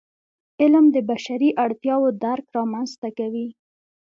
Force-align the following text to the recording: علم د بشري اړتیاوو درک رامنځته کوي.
علم 0.61 0.85
د 0.95 0.97
بشري 1.09 1.49
اړتیاوو 1.63 2.09
درک 2.23 2.45
رامنځته 2.57 3.09
کوي. 3.17 3.47